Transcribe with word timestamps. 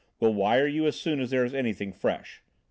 Will 0.19 0.33
wire 0.33 0.65
you 0.65 0.87
as 0.87 0.95
soon 0.99 1.19
as 1.19 1.29
there's 1.29 1.53
anything 1.53 1.93
fresh. 1.93 2.41